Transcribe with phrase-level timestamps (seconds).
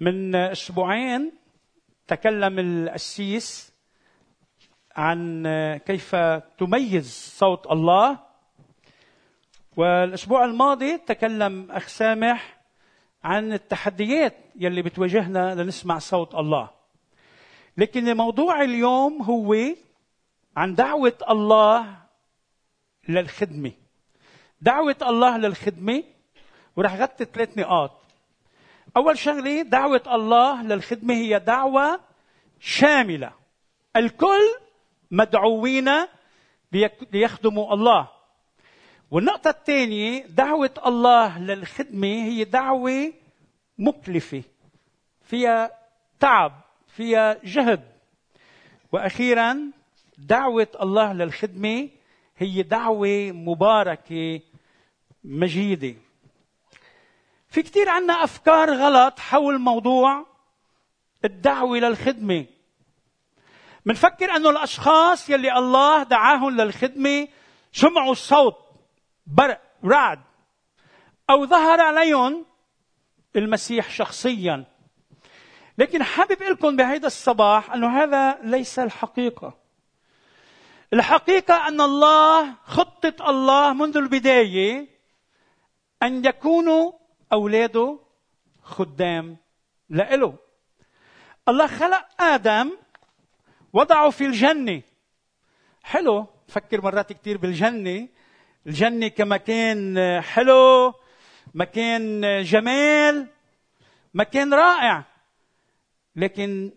[0.00, 1.32] من أسبوعين
[2.06, 3.72] تكلم القسيس
[4.96, 5.46] عن
[5.86, 6.16] كيف
[6.58, 8.18] تميز صوت الله.
[9.76, 12.60] والأسبوع الماضي تكلم أخ سامح
[13.24, 16.70] عن التحديات يلي بتواجهنا لنسمع صوت الله.
[17.76, 19.56] لكن موضوع اليوم هو
[20.56, 21.96] عن دعوة الله
[23.08, 23.72] للخدمة.
[24.60, 26.04] دعوة الله للخدمة.
[26.76, 27.97] ورح غطي ثلاث نقاط.
[28.96, 32.00] أول شغله دعوة الله للخدمة هي دعوة
[32.60, 33.32] شاملة.
[33.96, 34.54] الكل
[35.10, 35.90] مدعوين
[37.12, 38.08] ليخدموا الله.
[39.10, 43.12] والنقطة الثانية دعوة الله للخدمة هي دعوة
[43.78, 44.42] مكلفة.
[45.22, 45.70] فيها
[46.20, 46.52] تعب
[46.86, 47.84] فيها جهد.
[48.92, 49.70] وأخيرا
[50.18, 51.88] دعوة الله للخدمة
[52.36, 54.40] هي دعوة مباركة
[55.24, 55.94] مجيدة.
[57.48, 60.26] في كثير عنا أفكار غلط حول موضوع
[61.24, 62.46] الدعوة للخدمة
[63.84, 67.28] منفكر أنه الأشخاص يلي الله دعاهم للخدمة
[67.72, 68.56] سمعوا الصوت
[69.26, 70.20] برق رعد
[71.30, 72.46] أو ظهر عليهم
[73.36, 74.64] المسيح شخصيا.
[75.78, 79.58] لكن حابب لكم بهذا الصباح أنه هذا ليس الحقيقة.
[80.92, 84.88] الحقيقة أن الله خطة الله منذ البداية
[86.02, 86.92] أن يكونوا
[87.32, 87.98] أولاده
[88.62, 89.36] خدام
[89.90, 90.38] لإله.
[91.48, 92.76] الله خلق آدم
[93.72, 94.82] وضعه في الجنة.
[95.82, 96.26] حلو.
[96.48, 98.08] فكر مرات كثير بالجنة.
[98.66, 100.94] الجنة كمكان حلو
[101.54, 103.26] مكان جمال
[104.14, 105.04] مكان رائع.
[106.16, 106.72] لكن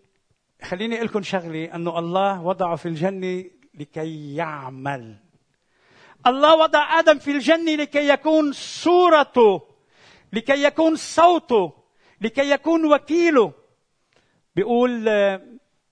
[0.62, 5.16] خليني أقول لكم شغلة أنه الله وضعه في الجنة لكي يعمل.
[6.26, 9.71] الله وضع آدم في الجنة لكي يكون صورته.
[10.32, 11.72] لكي يكون صوته
[12.20, 13.52] لكي يكون وكيله.
[14.56, 15.04] بيقول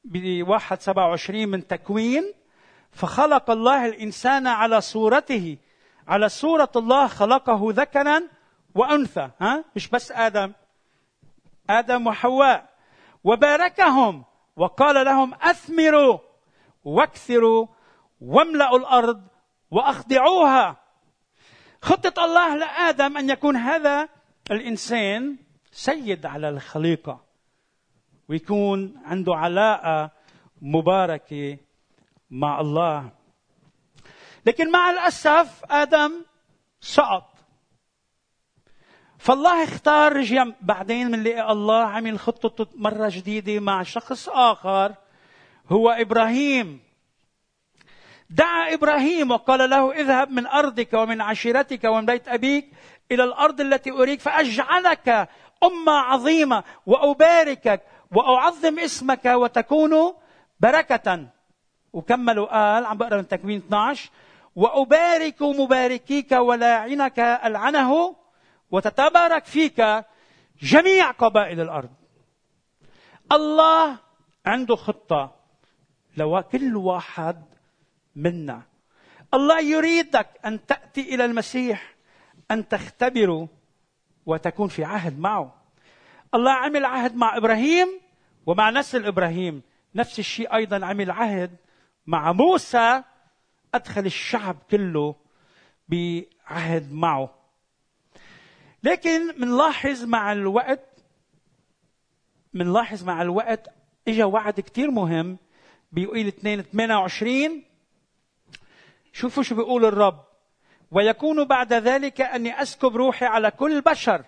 [0.04, 2.32] ب 1 27 من تكوين
[2.92, 5.56] فخلق الله الإنسان على صورته.
[6.08, 8.22] على صورة الله خلقه ذكرا
[8.74, 10.52] وأنثى ها؟ مش بس آدم.
[11.70, 12.70] آدم وحواء.
[13.24, 14.24] وباركهم
[14.56, 16.18] وقال لهم أثمروا
[16.84, 17.66] واكثروا
[18.20, 19.22] واملأوا الأرض
[19.70, 20.76] وأخضعوها.
[21.82, 24.08] خطة الله لآدم أن يكون هذا
[24.50, 25.36] الإنسان
[25.72, 27.24] سيد على الخليقة
[28.28, 30.10] ويكون عنده علاقة
[30.62, 31.58] مباركة
[32.30, 33.10] مع الله.
[34.46, 36.12] لكن مع الأسف آدم
[36.80, 37.30] سقط.
[39.18, 44.94] فالله اختار رجع بعدين من لقى الله عمل خطة مرة جديدة مع شخص آخر
[45.68, 46.80] هو إبراهيم.
[48.30, 52.70] دعا إبراهيم وقال له اذهب من أرضك ومن عشيرتك ومن بيت أبيك
[53.10, 55.28] إلى الأرض التي أريك فأجعلك
[55.64, 57.82] أمة عظيمة وأباركك
[58.12, 60.14] وأعظم اسمك وتكون
[60.60, 61.26] بركة.
[61.92, 64.10] وكملوا قال عم بقرأ من تكوين 12
[64.56, 68.16] وأبارك مباركيك ولاعنك ألعنه
[68.70, 70.04] وتتبارك فيك
[70.62, 71.90] جميع قبائل الأرض.
[73.32, 73.96] الله
[74.46, 75.36] عنده خطة
[76.16, 77.44] لكل واحد
[78.16, 78.62] منا.
[79.34, 81.94] الله يريدك أن تأتي إلى المسيح
[82.50, 83.48] أن تختبره
[84.26, 85.54] وتكون في عهد معه.
[86.34, 87.88] الله عمل عهد مع إبراهيم
[88.46, 89.62] ومع نسل إبراهيم.
[89.94, 91.56] نفس الشيء أيضا عمل عهد
[92.06, 93.02] مع موسى.
[93.74, 95.14] أدخل الشعب كله
[95.88, 97.34] بعهد معه.
[98.82, 100.86] لكن منلاحظ مع الوقت
[102.54, 103.68] منلاحظ مع الوقت
[104.08, 105.38] اجى وعد كتير مهم.
[105.92, 107.64] بيقول 2 28
[109.12, 110.29] شوفوا شو بيقول الرب.
[110.90, 114.24] ويكون بعد ذلك أني أسكب روحي على كل بشر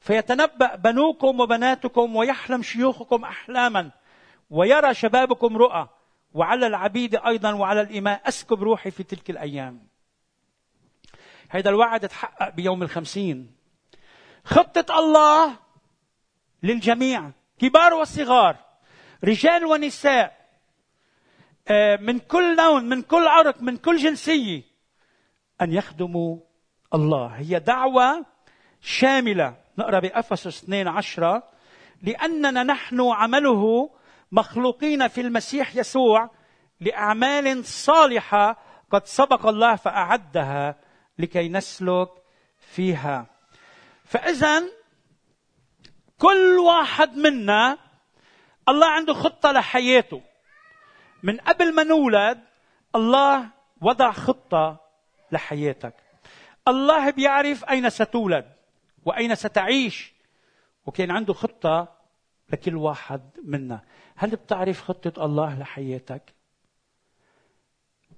[0.00, 3.90] فيتنبأ بنوكم وبناتكم ويحلم شيوخكم أحلاما
[4.50, 5.88] ويرى شبابكم رؤى
[6.34, 9.86] وعلى العبيد أيضا وعلى الإماء أسكب روحي في تلك الأيام.
[11.48, 13.56] هذا الوعد تحقق بيوم الخمسين.
[14.44, 15.56] خطة الله
[16.62, 18.56] للجميع كبار وصغار
[19.24, 20.36] رجال ونساء
[21.68, 24.62] آه، من كل لون من كل عرق من كل جنسية
[25.62, 26.38] أن يخدموا
[26.94, 27.26] الله.
[27.26, 28.26] هي دعوة
[28.80, 29.56] شاملة.
[29.78, 31.42] نقرأ بأفسس 2 عشرة.
[32.02, 33.90] لأننا نحن عمله
[34.32, 36.30] مخلوقين في المسيح يسوع
[36.80, 38.56] لأعمال صالحة
[38.90, 40.76] قد سبق الله فأعدها
[41.18, 42.08] لكي نسلك
[42.58, 43.26] فيها.
[44.04, 44.62] فإذا
[46.18, 47.78] كل واحد منا
[48.68, 50.22] الله عنده خطة لحياته.
[51.22, 52.40] من قبل ما نولد
[52.94, 53.50] الله
[53.80, 54.85] وضع خطة
[55.32, 55.94] لحياتك.
[56.68, 58.52] الله بيعرف أين ستولد
[59.04, 60.14] وأين ستعيش.
[60.86, 61.96] وكان عنده خطة
[62.52, 63.80] لكل واحد منا.
[64.16, 66.34] هل بتعرف خطة الله لحياتك؟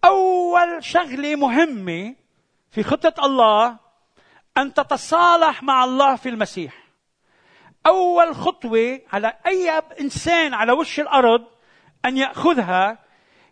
[0.04, 2.14] أول شغلة مهمة
[2.70, 3.78] في خطة الله
[4.58, 6.88] أن تتصالح مع الله في المسيح.
[7.86, 9.70] أول خطوة على أي
[10.00, 11.46] إنسان على وش الأرض
[12.04, 12.98] أن يأخذها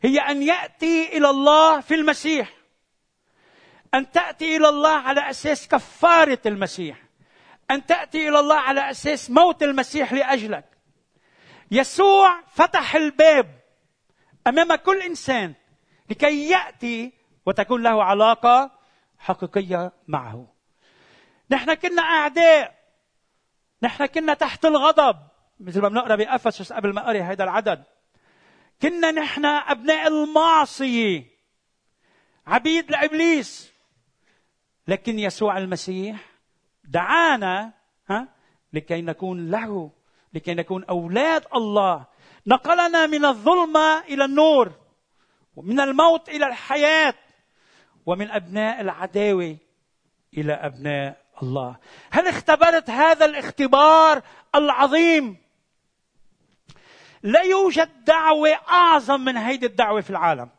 [0.02, 2.52] هي أن يأتي إلى الله في المسيح.
[3.94, 7.02] أن تأتي إلى الله على أساس كفارة المسيح.
[7.70, 10.64] أن تأتي إلى الله على أساس موت المسيح لأجلك.
[11.70, 13.60] يسوع فتح الباب
[14.46, 15.54] أمام كل إنسان
[16.10, 17.12] لكي يأتي
[17.46, 18.70] وتكون له علاقة
[19.18, 20.54] حقيقية معه.
[21.50, 22.74] نحن كنا أعداء.
[23.82, 25.16] نحن كنا تحت الغضب.
[25.60, 27.84] مثل ما بنقرأ بأفسس قبل ما أقرأ هذا العدد.
[28.82, 31.24] كنا نحن أبناء المعصية.
[32.46, 33.75] عبيد لإبليس.
[34.88, 36.16] لكن يسوع المسيح
[36.84, 37.72] دعانا
[38.10, 38.28] ها
[38.72, 39.90] لكي نكون له
[40.34, 42.06] لكي نكون أولاد الله.
[42.46, 44.72] نقلنا من الظلمة إلى النور
[45.56, 47.14] ومن الموت إلى الحياة
[48.06, 49.56] ومن أبناء العداوة
[50.36, 51.76] إلى أبناء الله.
[52.10, 54.22] هل اختبرت هذا الاختبار
[54.54, 55.36] العظيم؟
[57.22, 60.50] لا يوجد دعوة أعظم من هيدي الدعوة في العالم.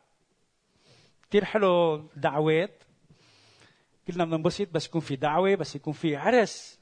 [1.29, 2.83] كثير حلو الدعوات
[4.07, 6.79] كلنا بننبسط بس يكون في دعوة بس يكون في عرس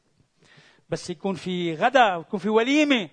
[0.90, 3.10] بس يكون في غدا يكون في وليمة.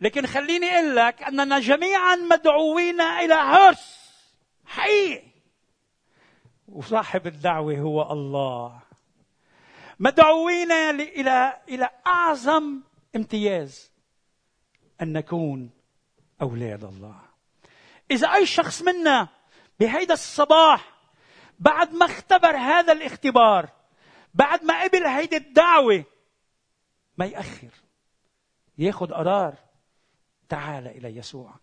[0.00, 4.00] لكن خليني أقول لك أننا جميعا مدعوين إلى عرس
[4.66, 5.30] حقيقي.
[6.68, 8.80] وصاحب الدعوة هو الله.
[10.00, 12.80] مدعوين إلى إلى أعظم
[13.16, 13.90] امتياز
[15.02, 15.70] أن نكون
[16.42, 17.20] أولاد الله.
[18.10, 19.28] إذا أي شخص منا
[19.80, 20.89] بهيدا الصباح
[21.60, 23.68] بعد ما اختبر هذا الاختبار
[24.34, 26.04] بعد ما قبل هيدي الدعوة
[27.18, 27.70] ما يأخر.
[28.78, 29.54] ياخذ قرار
[30.48, 31.54] تعال إلى يسوع.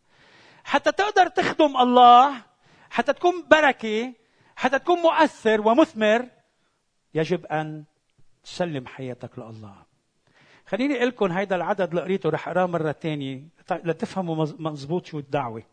[0.64, 2.42] حتى تقدر تخدم الله
[2.90, 4.14] حتى تكون بركة
[4.56, 6.28] حتى تكون مؤثر ومثمر
[7.14, 7.84] يجب أن
[8.44, 9.76] سلم حياتك لله.
[10.66, 15.64] خليني أقول لكم هيدا العدد اللي قريته رح أقراه مرة ثانية لتفهموا مزبوط شو الدعوة.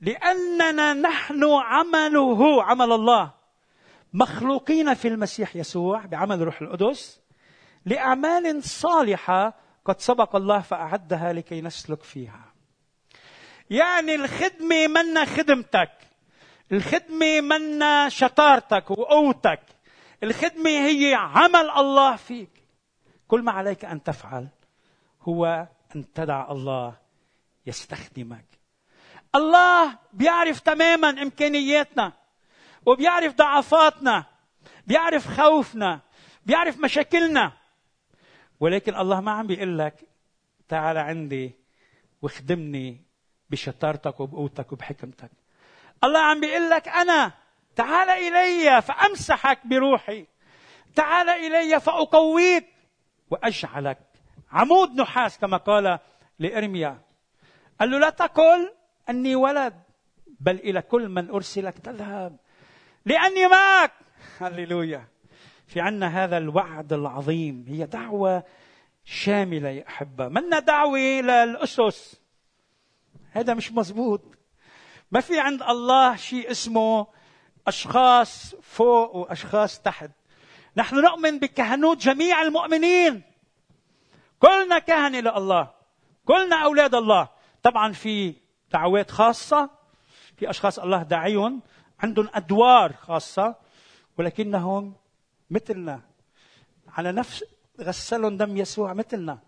[0.00, 3.32] لأننا نحن عمله عمل الله.
[4.12, 7.20] مخلوقين في المسيح يسوع بعمل روح القدس
[7.84, 9.54] لأعمال صالحة
[9.84, 12.52] قد سبق الله فأعدها لكي نسلك فيها.
[13.70, 15.92] يعني الخدمة منا خدمتك.
[16.72, 19.60] الخدمة منا شطارتك وقوتك.
[20.22, 22.50] الخدمة هي عمل الله فيك.
[23.28, 24.48] كل ما عليك أن تفعل
[25.22, 26.96] هو أن تدع الله
[27.66, 28.55] يستخدمك.
[29.34, 32.12] الله بيعرف تماما إمكانياتنا
[32.86, 34.24] وبيعرف ضعفاتنا
[34.86, 36.00] بيعرف خوفنا
[36.46, 37.52] بيعرف مشاكلنا.
[38.60, 39.94] ولكن الله ما عم بيقول لك
[40.68, 41.52] تعال عندي
[42.22, 43.04] واخدمني
[43.50, 45.30] بشطارتك وبقوتك وبحكمتك.
[46.04, 47.32] الله عم بيقول لك أنا
[47.76, 50.26] تعال إلي فأمسحك بروحي.
[50.94, 52.66] تعال إلي فأقويك
[53.30, 53.98] وأجعلك
[54.52, 55.98] عمود نحاس كما قال
[56.38, 57.00] لإرميا.
[57.80, 58.72] قال له لا تقل
[59.10, 59.82] أني ولد
[60.40, 62.36] بل إلى كل من ارسلك تذهب.
[63.04, 63.92] لأني معك
[64.38, 65.08] هللويا.
[65.66, 67.64] في عنا هذا الوعد العظيم.
[67.68, 68.44] هي دعوة
[69.04, 70.28] شاملة يا أحبة.
[70.28, 72.20] منا دعوة للاسس
[73.32, 74.22] هذا مش مزبوط
[75.10, 77.06] ما في عند الله شيء اسمه
[77.66, 80.10] أشخاص فوق وأشخاص تحت.
[80.76, 83.22] نحن نؤمن بكهنوت جميع المؤمنين.
[84.38, 85.70] كلنا كهنة لله.
[86.24, 87.28] كلنا أولاد الله.
[87.62, 88.34] طبعا في
[88.72, 89.70] دعوات خاصة.
[90.36, 91.62] في أشخاص الله داعيهم.
[92.00, 93.54] عندهم أدوار خاصة.
[94.18, 94.94] ولكنهم
[95.50, 96.00] مثلنا.
[96.88, 97.44] على نفس
[97.80, 99.38] غسلهم دم يسوع مثلنا.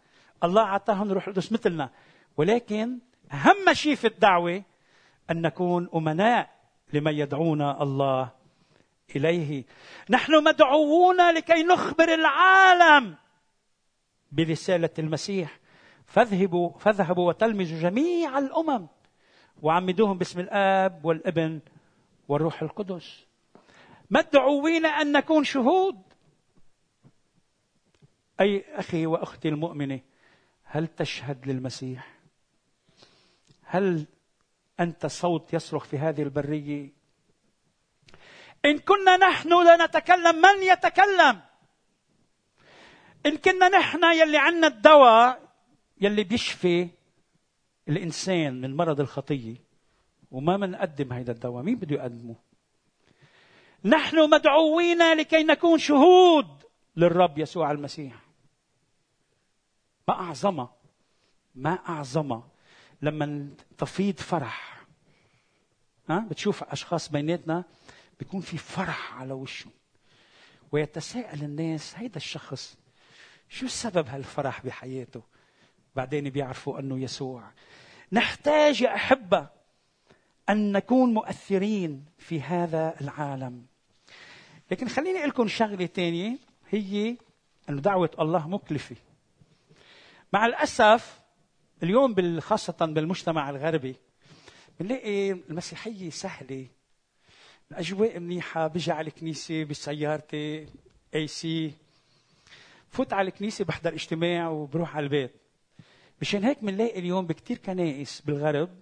[0.44, 1.90] الله أعطاهم روح القدس مثلنا.
[2.36, 2.98] ولكن
[3.32, 4.62] أهم شيء في الدعوة
[5.30, 6.50] أن نكون أمناء
[6.92, 8.30] لمن يدعونا الله
[9.16, 9.64] إليه.
[10.10, 13.16] نحن مدعوون لكي نخبر العالم
[14.32, 15.58] برسالة المسيح.
[16.06, 18.86] فاذهبوا فاذهبوا وتلمذوا جميع الأمم.
[19.62, 21.60] وعمدوهم باسم الآب والابن
[22.28, 23.24] والروح القدس.
[24.10, 26.02] مدعوين أن نكون شهود؟
[28.40, 30.00] أي أخي وأختي المؤمنة
[30.64, 32.18] هل تشهد للمسيح؟
[33.64, 34.06] هل
[34.80, 36.92] أنت صوت يصرخ في هذه البرية؟
[38.64, 41.40] إن كنا نحن لا نتكلم من يتكلم؟
[43.26, 45.48] إن كنا نحن يلي عنا الدواء
[46.00, 46.88] يلي بيشفي
[47.88, 49.56] الإنسان من مرض الخطية
[50.30, 52.36] وما منقدم هذا الدواء مين بده يقدمه؟
[53.84, 56.62] نحن مدعوين لكي نكون شهود
[56.96, 58.14] للرب يسوع المسيح.
[60.08, 60.76] ما أعظمها
[61.54, 62.48] ما أعظمها
[63.02, 64.84] لما تفيض فرح.
[66.08, 67.64] ها؟ بتشوف أشخاص بيناتنا
[68.18, 69.72] بيكون في فرح على وشهم.
[70.72, 72.78] ويتساءل الناس هيدا الشخص
[73.48, 75.22] شو سبب هالفرح بحياته؟
[75.98, 77.42] بعدين بيعرفوا أنه يسوع.
[78.12, 79.48] نحتاج يا أحبة
[80.48, 83.66] أن نكون مؤثرين في هذا العالم.
[84.70, 86.38] لكن خليني أقول لكم شغلة تانية
[86.70, 87.16] هي
[87.68, 88.96] أن دعوة الله مكلفة.
[90.32, 91.20] مع الأسف
[91.82, 93.96] اليوم خاصة بالمجتمع الغربي
[94.80, 96.66] بنلاقي المسيحية سهلة.
[97.70, 100.66] الأجواء منيحة بجي على الكنيسة بسيارتي
[101.14, 101.72] AC
[102.90, 105.47] فوت على الكنيسة بحضر اجتماع وبروح على البيت.
[106.20, 108.80] مشان هيك بنلاقي اليوم بكتير كنائس بالغرب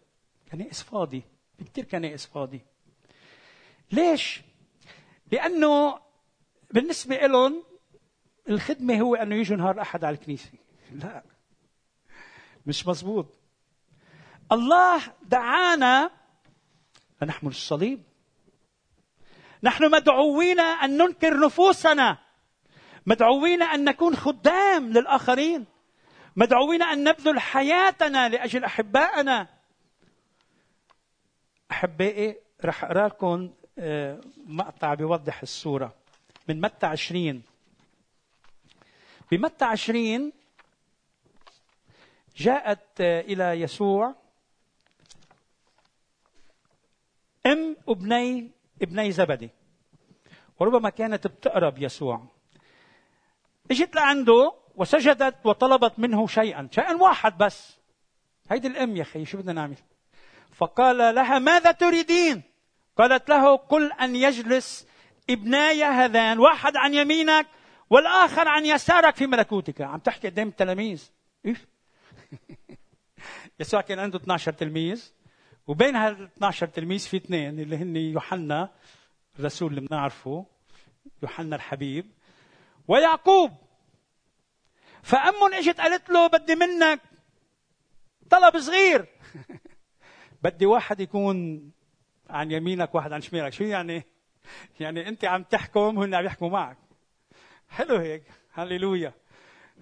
[0.52, 1.22] كنائس فاضي
[1.58, 2.60] بكتير كنائس فاضي.
[3.92, 4.40] ليش؟
[5.32, 5.98] لأنه
[6.70, 7.64] بالنسبة لهم
[8.48, 10.50] الخدمة هو أنه يجوا نهار الأحد على الكنيسة.
[10.92, 11.22] لا
[12.66, 13.26] مش مزبوط.
[14.52, 16.10] الله دعانا
[17.22, 18.02] لنحمل الصليب.
[19.62, 22.18] نحن مدعوين أن ننكر نفوسنا.
[23.06, 25.66] مدعوين أن نكون خدام للآخرين.
[26.36, 29.48] مدعوين أن نبذل حياتنا لأجل أحبائنا.
[31.70, 35.94] أحبائي رح أقرأ لكم آه، مقطع بيوضح الصورة.
[36.48, 37.42] من متى عشرين؟
[39.32, 40.32] بمتى عشرين
[42.36, 44.14] جاءت إلى يسوع
[47.46, 48.50] أم ابني
[48.82, 49.50] ابني زبدي.
[50.60, 52.26] وربما كانت بتقرب يسوع.
[53.70, 56.68] اجت لعنده وسجدت وطلبت منه شيئا.
[56.72, 57.76] شيئا واحد بس.
[58.50, 59.76] هيدي الأم يا أخي شو بدنا نعمل؟
[60.52, 62.42] فقال لها ماذا تريدين؟
[62.96, 64.86] قالت له قل أن يجلس
[65.30, 67.46] ابناي هذان واحد عن يمينك
[67.90, 69.80] والآخر عن يسارك في ملكوتك.
[69.80, 71.10] عم تحكي قدام التلاميذ
[71.44, 71.56] إيه؟
[73.60, 75.12] يسوع كان عنده 12 تلميذ
[75.66, 78.70] وبين هال 12 تلميذ في اثنين اللي هن يوحنا
[79.38, 80.46] الرسول اللي بنعرفه
[81.22, 82.06] يوحنا الحبيب
[82.88, 83.65] ويعقوب.
[85.06, 87.00] فأم إجت قالت له بدي منك
[88.30, 89.06] طلب صغير.
[90.42, 91.70] بدي واحد يكون
[92.30, 93.52] عن يمينك واحد عن شمالك.
[93.52, 94.04] شو يعني؟
[94.80, 96.78] يعني أنت عم تحكم وهن عم يحكموا معك.
[97.68, 98.22] حلو هيك.
[98.52, 99.12] هللويا.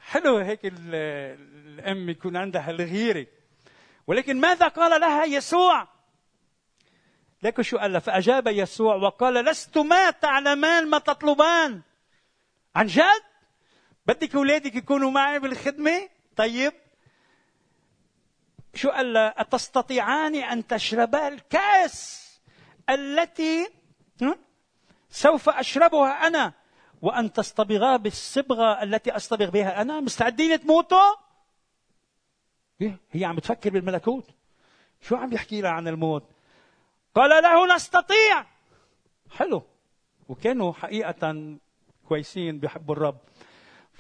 [0.01, 3.27] حلو هيك الأم يكون عندها الغيرة.
[4.07, 5.89] ولكن ماذا قال لها يسوع؟
[7.43, 11.83] لكن شو قال لها؟ فأجاب يسوع وقال لستما تعلمان ما تطلبان.
[12.77, 13.34] عن جد؟
[14.07, 16.73] بدك أولادك يكونوا معي بالخدمة؟ طيب.
[18.75, 22.25] شو قال أتستطيعان أن تشربا الكأس
[22.91, 23.69] التي
[25.11, 26.53] سوف أشربها أنا
[27.03, 30.01] وأن تصطبغا بالصبغة التي أصطبغ بها أنا.
[30.01, 31.15] مستعدين تموتوا؟
[32.81, 34.31] إيه؟ هي عم تفكر بالملكوت.
[35.01, 36.25] شو عم يحكي لها عن الموت؟
[37.15, 38.47] قال له نستطيع.
[39.31, 39.63] حلو.
[40.29, 41.57] وكانوا حقيقة
[42.09, 43.19] كويسين بيحبوا الرب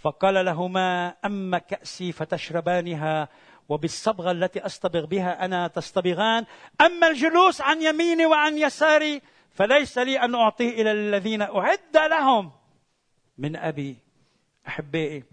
[0.04, 3.28] فقال لهما أما كأسي فتشربانها
[3.68, 6.44] وبالصبغة التي أصطبغ بها أنا تصطبغان.
[6.80, 12.52] أما الجلوس عن يميني وعن يساري فليس لي أن أعطيه إلى الذين أعد لهم.
[13.38, 13.96] من أبي
[14.68, 15.24] أحبائي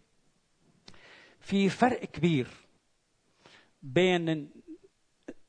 [1.39, 2.47] في فرق كبير
[3.83, 4.51] بين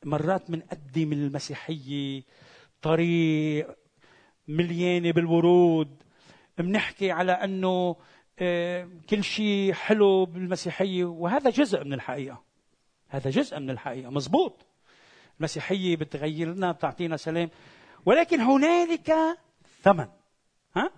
[0.05, 2.23] مرات بنقدم المسيحية
[2.83, 3.77] طريق
[4.49, 6.03] مليانة بالورود.
[6.59, 7.97] بنحكي على أنه
[9.11, 12.43] كل شيء حلو بالمسيحية وهذا جزء من الحقيقة.
[13.09, 14.67] هذا جزء من الحقيقة مزبوط.
[15.39, 17.51] المسيحية بتغير لنا بتعطينا سلام.
[18.07, 19.15] ولكن هنالك
[19.83, 20.07] ثمن.
[20.77, 20.91] ها؟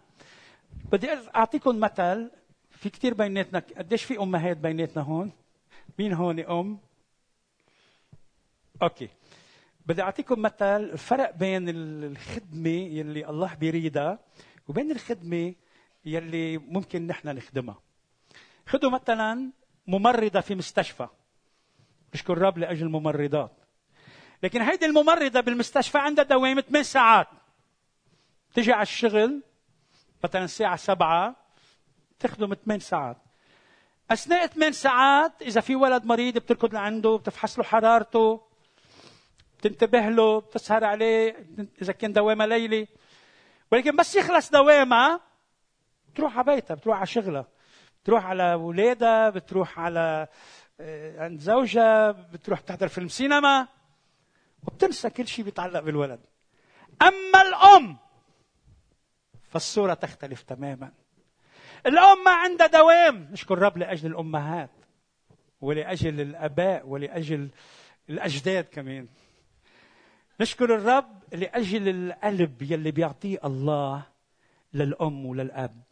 [0.93, 2.31] بدي أعطيكم مثل
[2.71, 5.33] في كثير بيناتنا قديش في أمهات بيناتنا هون؟
[5.99, 6.79] مين هون أم؟
[8.83, 9.09] أوكي.
[9.87, 14.19] بدي أعطيكم مثل الفرق بين الخدمة يلي الله بيريدها
[14.69, 15.55] وبين الخدمة
[16.05, 17.83] يلي ممكن نحن نخدمها.
[18.67, 19.53] خذوا مثلا
[19.87, 21.09] ممرضة في مستشفى.
[22.15, 23.53] نشكر الرب لأجل الممرضات.
[24.43, 27.29] لكن هيدي الممرضة بالمستشفى عندها دوامة 8 ساعات.
[28.55, 29.43] تجي على الشغل
[30.25, 31.37] مثلا الساعة 7
[32.19, 33.17] تخدم 8 ساعات.
[34.11, 38.41] أثناء 8 ساعات إذا في ولد مريض بتركض لعنده بتفحص له حرارته
[39.63, 41.47] تنتبه له بتسهر عليه
[41.83, 42.89] إذا كان دوامة ليلي.
[43.73, 45.21] ولكن بس يخلص دوامها
[46.15, 47.47] بتروح على بيتها بتروح على شغلها
[48.03, 50.29] بتروح على اولادها بتروح على
[50.81, 53.69] آه، عند زوجها بتروح تحضر فيلم سينما
[54.63, 56.21] وبتنسى كل شيء بيتعلق بالولد.
[57.03, 57.97] أما الأم
[59.43, 60.93] فالصورة تختلف تماما.
[61.87, 63.29] الأم ما عندها دوام.
[63.33, 64.71] نشكر الرب لأجل الأمهات
[65.61, 67.51] ولأجل الأباء ولأجل
[68.11, 69.09] الأجداد كمان.
[70.41, 74.03] نشكر الرب لأجل القلب يلي بيعطيه الله
[74.73, 75.83] للأم وللأب.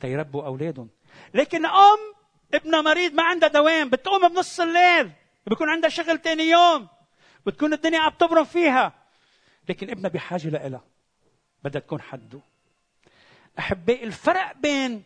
[0.00, 0.88] تيربوا أولادهم.
[1.34, 1.98] لكن أم
[2.54, 5.10] ابنها مريض ما عندها دوام بتقوم بنص الليل
[5.46, 6.88] بيكون عندها شغل تاني يوم
[7.46, 8.92] بتكون الدنيا عم تبرم فيها.
[9.68, 10.80] لكن ابنها بحاجة لها
[11.64, 12.40] بدها تكون حده.
[13.58, 15.02] أحبائي الفرق بين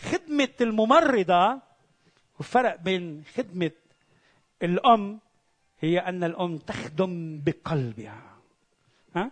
[0.00, 1.60] خدمة الممرضة
[2.38, 3.70] والفرق بين خدمة
[4.62, 5.20] الأم
[5.80, 8.36] هي أن الأم تخدم بقلبها.
[9.16, 9.30] ها؟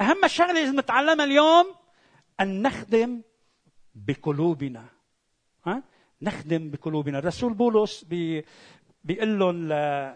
[0.00, 1.74] أهم شغلة لازم نتعلمها اليوم
[2.40, 3.22] أن نخدم
[3.94, 4.84] بقلوبنا.
[5.66, 5.82] ها؟
[6.22, 7.18] نخدم بقلوبنا.
[7.18, 8.44] الرسول بولس بي
[9.04, 10.14] بيقول لهم ل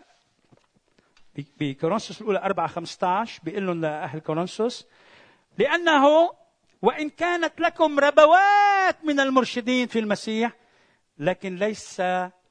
[1.36, 4.86] بكورنثوس الأولى 4 15 بيقول لهم لأهل كورنثوس
[5.58, 6.30] لأنه
[6.82, 10.52] وإن كانت لكم ربوات من المرشدين في المسيح
[11.18, 12.00] لكن ليس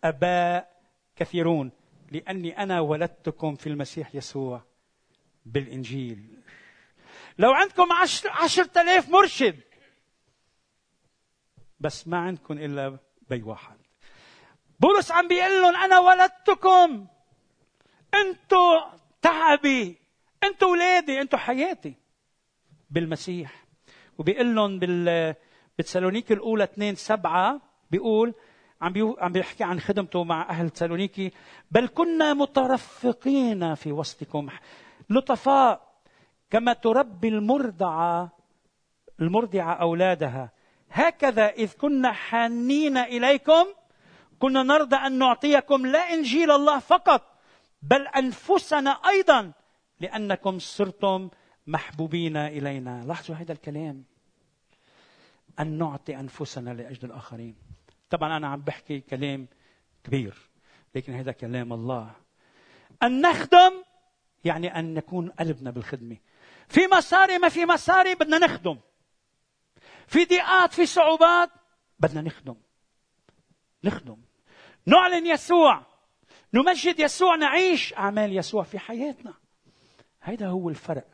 [0.03, 0.73] أباء
[1.15, 1.71] كثيرون
[2.11, 4.61] لأني أنا ولدتكم في المسيح يسوع
[5.45, 6.39] بالإنجيل.
[7.37, 9.59] لو عندكم عشر عشرة آلاف مرشد
[11.83, 12.97] بس ما عندكم إلا
[13.29, 13.77] بي واحد.
[14.79, 17.07] بولس عم بيقول لهم أنا ولدتكم.
[18.13, 18.79] أنتوا
[19.21, 19.97] تعبي.
[20.43, 21.21] أنتوا ولادي.
[21.21, 21.95] أنتوا حياتي.
[22.89, 23.65] بالمسيح.
[24.17, 25.35] وبيقول لهم بال
[25.79, 27.61] بتسالونيكي الأولى 2 7
[27.91, 28.33] بيقول
[28.81, 31.31] عم عم بيحكي عن خدمته مع أهل تسالونيكي.
[31.71, 34.49] بل كنا مترفقين في وسطكم.
[35.09, 35.93] لطفاء
[36.49, 38.31] كما تربي المرضعة
[39.19, 40.51] المرضعة أولادها.
[40.93, 43.65] هكذا إذ كنا حانين إليكم
[44.39, 47.39] كنا نرضى أن نعطيكم لا إنجيل الله فقط
[47.81, 49.51] بل أنفسنا أيضا
[49.99, 51.29] لأنكم صرتم
[51.67, 53.03] محبوبين إلينا.
[53.07, 54.03] لاحظوا هذا الكلام.
[55.59, 57.55] أن نعطي أنفسنا لأجل الآخرين.
[58.09, 59.47] طبعا أنا عم بحكي كلام
[60.03, 60.37] كبير
[60.95, 62.11] لكن هذا كلام الله.
[63.03, 63.83] أن نخدم
[64.45, 66.17] يعني أن نكون قلبنا بالخدمة.
[66.67, 68.77] في مصاري ما في مصاري بدنا نخدم.
[70.07, 71.49] في ضيقات في صعوبات.
[71.99, 72.55] بدنا نخدم.
[73.83, 74.17] نخدم.
[74.85, 75.85] نعلن يسوع.
[76.53, 77.35] نمجد يسوع.
[77.35, 79.33] نعيش أعمال يسوع في حياتنا.
[80.19, 81.07] هذا هو الفرق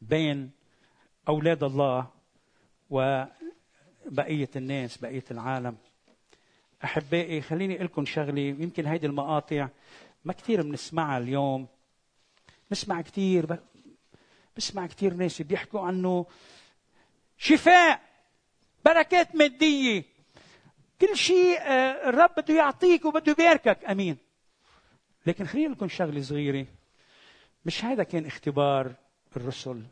[0.00, 0.50] بين
[1.28, 2.10] أولاد الله
[2.90, 5.76] وبقية الناس بقية العالم.
[6.84, 8.40] أحبائي خليني أقول لكم شغلة.
[8.40, 9.68] يمكن هيدي المقاطع
[10.24, 11.68] ما كثير بنسمعها اليوم.
[12.70, 13.58] بسمع كثير
[14.56, 16.26] بسمع كثير ناس بيحكوا عنه.
[17.40, 18.00] شفاء
[18.84, 20.04] بركات مادية.
[21.00, 23.84] كل شيء آه، الرب بده يعطيك وبده يباركك.
[23.84, 24.16] آمين.
[25.26, 26.66] لكن خلينا لكم شغلة صغيرة.
[27.64, 28.94] مش هذا كان اختبار
[29.36, 29.82] الرسل.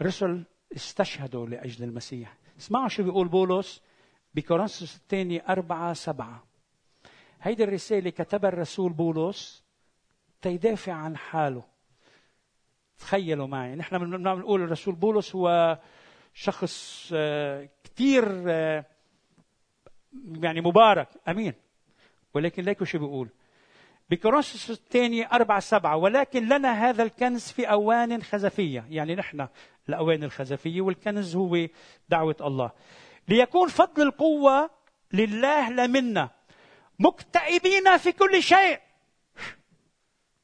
[0.00, 0.44] الرسل
[0.76, 2.36] استشهدوا لأجل المسيح.
[2.58, 3.82] اسمعوا شو بيقول بولس
[4.34, 6.44] بكورنثوس الثاني أربعة سبعة.
[7.42, 9.64] هيدي الرسالة كتبها الرسول بولس
[10.42, 11.64] تيدافع عن حاله.
[12.98, 13.74] تخيلوا معي.
[13.74, 15.78] نحن بنقول الرسول بولس هو
[16.40, 18.84] شخص آه، كثير آه،
[20.32, 21.08] يعني مبارك.
[21.28, 21.54] آمين.
[22.34, 23.28] ولكن ليكوا شو بيقول.
[24.10, 28.84] بكورنثوس الثاني أربعة سبعة ولكن لنا هذا الكنز في أوان خزفية.
[28.90, 29.48] يعني نحن
[29.88, 31.66] الأوان الخزفية والكنز هو
[32.08, 32.70] دعوة الله.
[33.28, 34.70] ليكون فضل القوة
[35.12, 36.30] لله لا منا
[36.98, 38.80] مكتئبين في كل شيء.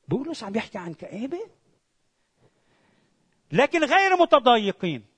[0.08, 1.50] بولس عم يحكي عن كآبة؟
[3.52, 5.13] لكن غير متضايقين.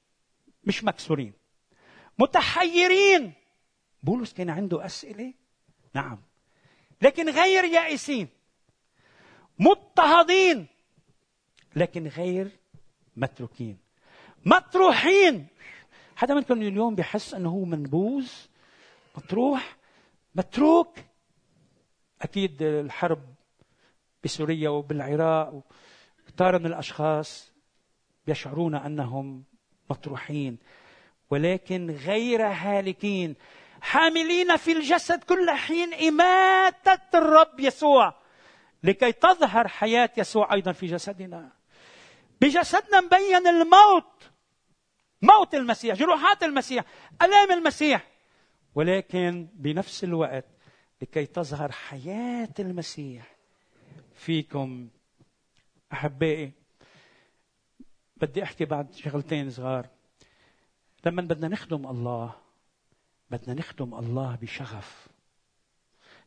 [0.67, 1.33] مش مكسورين.
[2.19, 3.33] متحيرين.
[4.03, 5.35] بولس كان عنده أسئلة؟
[5.95, 6.19] نعم.
[7.03, 8.29] لكن غير يائسين.
[9.59, 10.67] مضطهدين.
[11.77, 12.51] لكن غير
[13.17, 13.79] متروكين.
[14.45, 15.47] مطروحين.
[16.17, 18.31] حدا منكم اليوم بحس أنه هو منبوذ.
[19.17, 19.77] مطروح.
[20.35, 20.99] متروك.
[22.23, 23.35] أكيد الحرب
[24.25, 25.63] بسوريا وبالعراق.
[26.27, 27.53] كثار من الأشخاص
[28.29, 29.45] يشعرون أنهم
[29.90, 30.59] مطروحين.
[31.31, 33.35] ولكن غير هالكين.
[33.81, 38.14] حاملين في الجسد كل حين إماتة الرب يسوع.
[38.83, 41.53] لكي تظهر حياة يسوع أيضا في جسدنا.
[42.40, 44.31] بجسدنا مبين الموت.
[45.22, 46.85] موت المسيح جروحات المسيح
[47.22, 48.07] ألام المسيح.
[48.75, 50.46] ولكن بنفس الوقت
[51.03, 53.37] لكي تظهر حياة المسيح
[54.14, 54.88] فيكم.
[55.92, 56.53] أحبائي
[58.17, 59.87] بدي أحكي بعد شغلتين صغار.
[61.07, 62.35] لما بدنا نخدم الله
[63.31, 65.09] بدنا نخدم الله بشغف.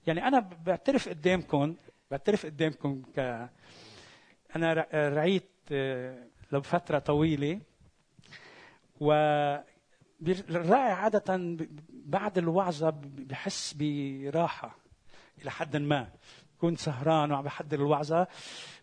[0.07, 1.75] يعني أنا بعترف قدامكم
[2.11, 3.49] بعترف قدامكم ك
[4.55, 7.61] أنا رعيت آه، لفترة طويلة.
[8.99, 9.11] و
[10.49, 11.57] الرائع عادة
[11.89, 14.75] بعد الوعظة بحس براحة.
[15.41, 16.09] إلى حد ما.
[16.61, 18.27] كنت سهران وعم بحضر الوعظة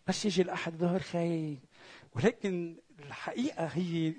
[0.07, 1.59] بس يجي الأحد ظهر خايف
[2.15, 4.13] ولكن الحقيقة هي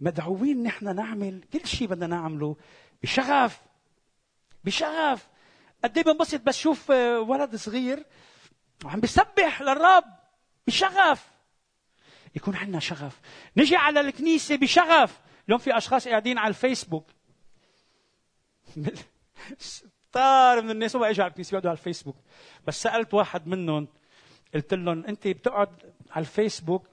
[0.00, 2.56] مدعوين نحن نعمل كل شيء بدنا نعمله
[3.02, 3.62] بشغف
[4.64, 5.28] بشغف.
[5.84, 8.06] قد إيه بنبسط بس شوف آه، ولد صغير
[8.84, 10.04] وعم بيسبح للرب
[10.66, 11.30] بشغف.
[12.36, 13.20] يكون عندنا شغف.
[13.56, 15.20] نجي على الكنيسة بشغف.
[15.46, 17.06] اليوم في أشخاص قاعدين على الفيسبوك.
[20.12, 22.16] كثار من الناس ما اجوا على الكنيسة بيقعدوا على الفيسبوك.
[22.66, 23.88] بس سألت واحد منهم
[24.54, 25.68] قلت لهم أنت بتقعد
[26.10, 26.91] على الفيسبوك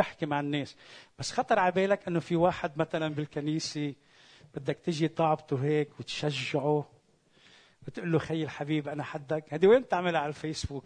[0.00, 0.76] وبتحكي مع الناس.
[1.18, 3.94] بس خطر على بالك أنه في واحد مثلا بالكنيسة
[4.54, 6.90] بدك تجي طابته هيك وتشجعه
[7.82, 9.44] بتقول له خي الحبيب أنا حدك.
[9.54, 10.84] هذه وين بتعملها على الفيسبوك؟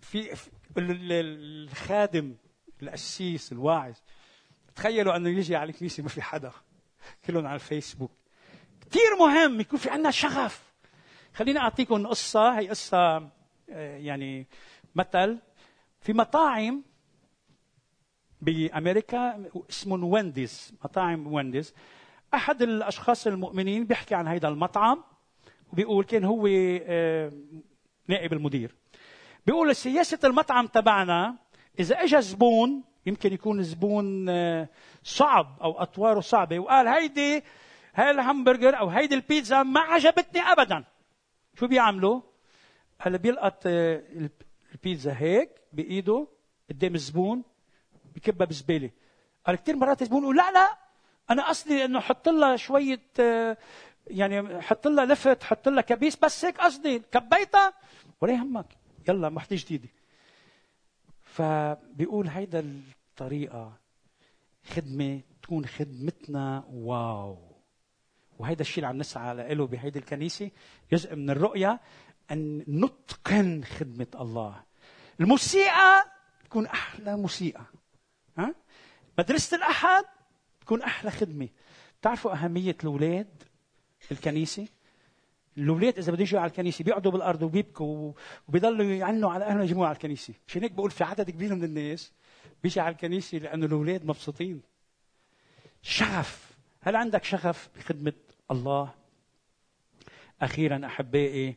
[0.00, 0.36] في
[0.78, 2.34] الخادم
[2.82, 3.94] القسيس الواعظ
[4.74, 6.52] تخيلوا إنه يجي على الكنيسة ما في حدا
[7.26, 8.12] كلهم على الفيسبوك.
[8.90, 10.62] كثير مهم يكون في عندنا شغف.
[11.34, 12.58] خليني أعطيكم قصة.
[12.58, 13.16] هي قصة
[13.70, 14.46] آه، يعني
[14.94, 15.38] مثل.
[16.00, 16.89] في مطاعم
[18.42, 21.74] بأمريكا اسمه وينديز مطاعم وينديز.
[22.34, 25.04] أحد الأشخاص المؤمنين بيحكي عن هذا المطعم
[25.72, 27.32] وبيقول كان هو آه،
[28.08, 28.74] نائب المدير.
[29.46, 31.36] بيقول سياسة المطعم تبعنا
[31.78, 34.68] إذا اجى زبون يمكن يكون زبون آه،
[35.02, 37.42] صعب أو أطواره صعبة وقال هيدي
[37.94, 40.84] هاي الهمبرجر أو هيدي البيتزا ما عجبتني ابدا.
[41.54, 42.20] شو بيعملوا؟
[42.98, 44.02] هلا بيلقط آه،
[44.74, 46.28] البيتزا هيك بإيده
[46.70, 47.44] قدام الزبون
[48.20, 48.90] بكبها بزبالة.
[49.46, 50.78] قال كثير مرات يقول لا لا
[51.30, 53.56] أنا قصدي إنه حط لها شوية آه،
[54.06, 57.72] يعني حط لها لفت حط لها كبيس بس هيك قصدي كبيتها
[58.20, 58.66] ولا يهمك.
[59.08, 59.88] يلا محتاج جديدة.
[61.22, 62.60] فبيقول هيدا
[63.10, 63.72] الطريقة
[64.74, 67.38] خدمة تكون خدمتنا واو.
[68.38, 70.50] وهيدا الشيء اللي عم نسعى له بهيدي الكنيسة
[70.92, 71.80] جزء من الرؤية
[72.30, 74.62] أن نتقن خدمة الله.
[75.20, 76.04] الموسيقى
[76.44, 77.62] تكون أحلى موسيقى.
[78.40, 78.54] ها؟
[79.18, 80.04] مدرسة الأحد
[80.60, 81.48] تكون أحلى خدمة.
[82.00, 83.42] بتعرفوا أهمية الأولاد
[84.12, 84.68] الكنيسه
[85.58, 88.12] الأولاد إذا بدهم يجوا على الكنيسة بيقعدوا بالأرض وبيبكوا
[88.48, 90.34] وبيضلوا يعنوا على أهلهم يجيبوهم على الكنيسة.
[90.48, 92.12] مشان هيك بقول في عدد كبير من الناس
[92.62, 94.62] بيجي على الكنيسة لأنه الأولاد مبسوطين.
[95.82, 96.50] شغف.
[96.80, 98.12] هل عندك شغف بخدمة
[98.50, 98.94] الله؟
[100.42, 101.56] أخيرا أحبائي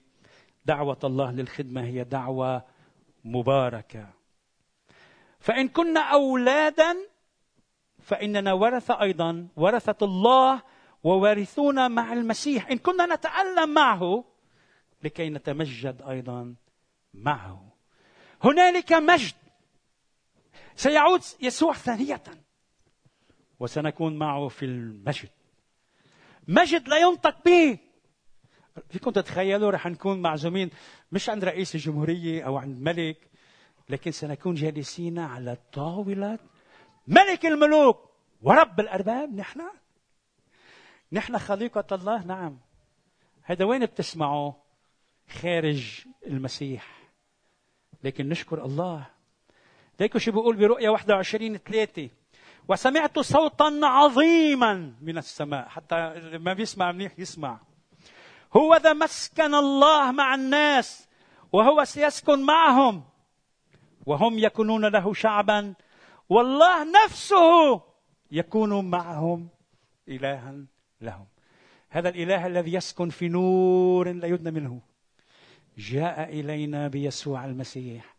[0.66, 2.66] دعوة الله للخدمة هي دعوة
[3.24, 4.10] مباركة.
[5.44, 6.96] فإن كنا أولادا
[8.00, 10.62] فإننا ورثه أيضا ورثة الله
[11.04, 12.68] ووارثون مع المسيح.
[12.72, 14.24] إن كنا نتألم معه
[15.04, 16.56] لكي نتمجد أيضا
[17.14, 17.74] معه.
[18.44, 19.34] هنالك مجد.
[20.76, 22.24] سيعود يسوع ثانية
[23.60, 25.30] وسنكون معه في المجد.
[26.48, 27.78] مجد لا ينطق به.
[28.90, 30.70] فيكم تتخيلوا رح نكون معزومين
[31.12, 33.33] مش عند رئيس الجمهورية أو عند ملك
[33.94, 36.40] لكن سنكون جالسين على طاولة
[37.08, 38.10] ملك الملوك
[38.42, 39.36] ورب الأرباب.
[39.36, 39.62] نحن؟
[41.12, 42.26] نحن خليقة الله.
[42.26, 42.60] نعم.
[43.44, 44.54] هذا وين بتسمعوا
[45.30, 47.12] خارج المسيح.
[48.04, 49.06] لكن نشكر الله.
[50.00, 52.10] ليكو شو بيقول برؤيا 21 3
[52.68, 55.68] وسمعت صوتا عظيما من السماء.
[55.68, 55.96] حتى
[56.38, 57.60] ما بيسمع منيح يسمع.
[58.58, 61.08] هو ذا مسكن الله مع الناس.
[61.52, 63.13] وهو سيسكن معهم.
[64.06, 65.74] وهم يكونون له شعبا.
[66.30, 67.82] والله نفسه
[68.32, 69.48] يكون معهم
[70.10, 70.66] إلها
[71.02, 71.26] لهم.
[71.90, 74.82] هذا الإله الذي يسكن في نور لا يدنى منه.
[75.78, 78.16] جاء إلينا بيسوع المسيح.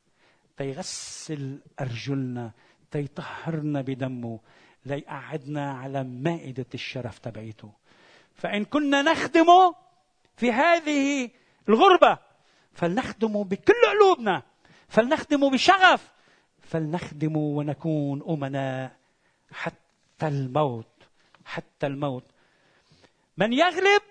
[0.56, 2.52] تيغسل أرجلنا
[2.90, 4.40] تيطهرنا بدمه.
[4.86, 7.72] ليقعدنا على مائدة الشرف تبعيته.
[8.34, 9.74] فإن كنا نخدمه
[10.36, 11.30] في هذه
[11.68, 12.18] الغربة
[12.72, 14.42] فلنخدمه بكل قلوبنا.
[14.94, 16.12] فلنخدمه بشغف
[16.60, 18.96] فلنخدمه ونكون أمناء
[19.50, 20.86] حتى الموت
[21.44, 22.24] حتى الموت.
[23.36, 24.02] من يغلب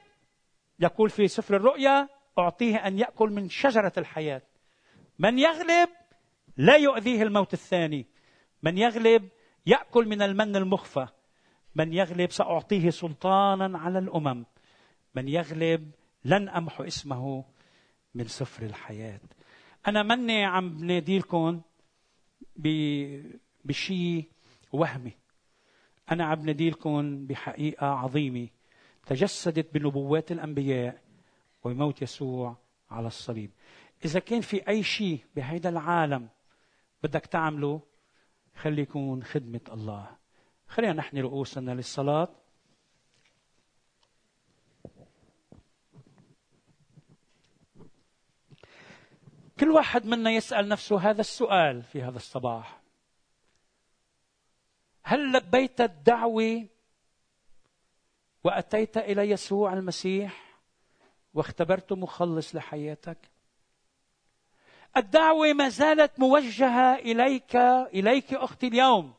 [0.80, 4.41] يقول في سفر الرؤيا أعطيه أن يأكل من شجرة الحياة.
[5.19, 5.89] من يغلب
[6.58, 8.06] لا يؤذيه الموت الثاني.
[8.63, 9.30] من يغلب
[9.65, 11.08] يأكل من المن المخفى.
[11.76, 14.46] من يغلب سأعطيه سلطانا على الأمم.
[15.15, 15.91] من يغلب
[16.26, 17.46] لن أمحو اسمه
[18.15, 19.19] من سفر الحياة.
[19.88, 21.62] أنا مني عم بنادي لكم
[23.65, 24.30] بشيء
[24.72, 25.12] وهمي.
[26.12, 28.48] أنا عم بنادي لكم بحقيقة عظيمة.
[29.06, 31.02] تجسدت بنبوات الأنبياء
[31.63, 32.58] وموت يسوع
[32.91, 33.52] على الصليب.
[34.06, 36.30] إذا كان في أي شيء بهذا العالم
[37.04, 37.82] بدك تعمله
[38.56, 40.08] خلي يكون خدمة الله.
[40.67, 42.28] خلينا نحن رؤوسنا للصلاة.
[49.63, 52.82] كل واحد منا يسأل نفسه هذا السؤال في هذا الصباح.
[55.04, 56.67] هل لبيت الدعوة
[58.43, 60.60] وأتيت إلى يسوع المسيح
[61.34, 63.17] واختبرت مخلص لحياتك؟
[64.97, 67.56] الدعوة ما زالت موجهة إليك
[67.93, 69.13] إليك أختي اليوم.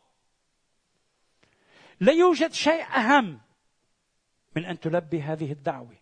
[2.01, 3.41] لا يوجد شيء أهم
[4.57, 5.97] من أن تلبي هذه الدعوة.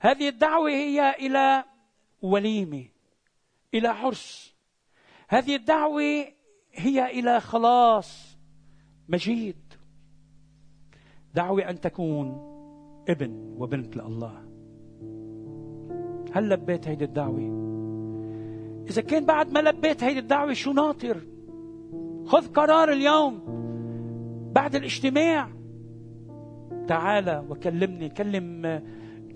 [0.00, 1.64] هذه الدعوة هي إلى
[2.22, 2.84] وليمة
[3.74, 4.54] إلى عرس.
[5.28, 6.24] هذه الدعوة
[6.72, 8.38] هي إلى خلاص
[9.08, 9.74] مجيد.
[11.34, 12.48] دعوة أن تكون
[13.08, 14.48] ابن وبنت لله.
[16.32, 17.68] هل لبيت هيدي الدعوة؟
[18.90, 21.26] إذا كان بعد ما لبيت هيدي الدعوة شو ناطر؟
[22.26, 23.40] خذ قرار اليوم.
[24.54, 25.50] بعد الاجتماع
[26.88, 28.62] تعال وكلمني كلم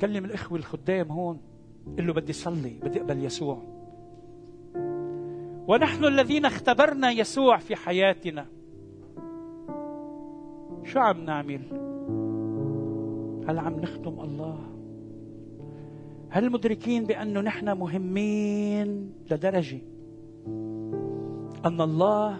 [0.00, 1.51] كلم الإخوة الخدام هون.
[1.98, 3.58] قل له بدي صلي بدي أقبل يسوع.
[5.68, 8.46] ونحن الذين اختبرنا يسوع في حياتنا.
[10.84, 11.62] شو عم نعمل؟
[13.48, 14.58] هل عم نخدم الله؟
[16.30, 19.80] هل مدركين بأنه نحن مهمين لدرجة
[21.64, 22.36] أن الله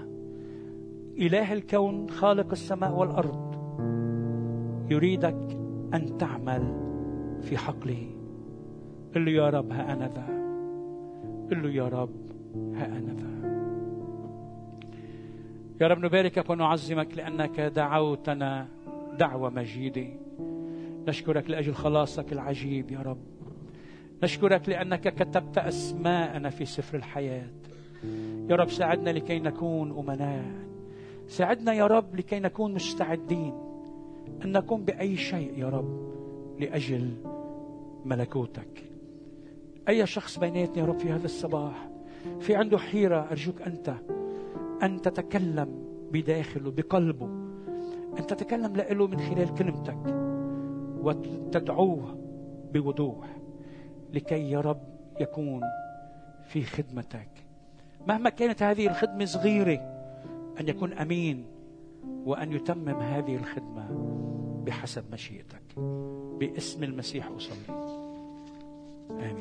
[1.19, 3.53] إله الكون خالق السماء والأرض
[4.91, 5.59] يريدك
[5.95, 6.75] أن تعمل
[7.43, 8.12] في حقله؟
[9.15, 10.27] قل له يا رب ها أنا ذا.
[11.51, 12.11] قل له يا رب
[12.75, 13.33] ها أنا ذا.
[15.81, 18.69] يا رب نباركك ونعظمك لأنك دعوتنا
[19.19, 20.07] دعوة مجيدة.
[21.09, 23.19] نشكرك لأجل خلاصك العجيب يا رب.
[24.23, 27.51] نشكرك لأنك كتبت أسماءنا في سفر الحياة.
[28.49, 30.45] يا رب ساعدنا لكي نكون أمناء.
[31.29, 33.53] ساعدنا يا رب لكي نكون مستعدين
[34.45, 36.13] أن نقوم بأي شيء يا رب
[36.61, 37.11] لأجل
[38.05, 38.92] ملكوتك.
[39.89, 41.89] أي شخص بيناتنا يا رب في هذا الصباح؟
[42.41, 43.95] في عنده حيرة أرجوك أنت
[44.83, 47.27] أن تتكلم بداخله بقلبه.
[48.19, 49.99] أن تتكلم له من خلال كلمتك.
[51.03, 52.19] وتدعوه
[52.73, 53.37] بوضوح
[54.13, 54.83] لكي يا رب
[55.21, 55.61] يكون
[56.49, 57.29] في خدمتك.
[58.09, 59.81] مهما كانت هذه الخدمة صغيرة
[60.61, 61.47] أن يكون أمين
[62.25, 63.89] وأن يتمم هذه الخدمة
[64.67, 65.63] بحسب مشيئتك.
[66.41, 67.92] باسم المسيح أصلي.
[69.21, 69.37] آمین.